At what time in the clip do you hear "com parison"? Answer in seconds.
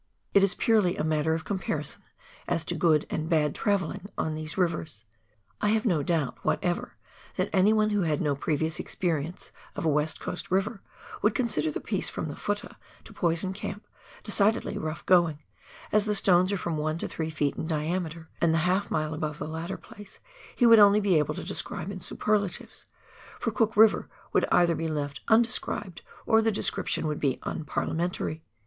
1.45-1.99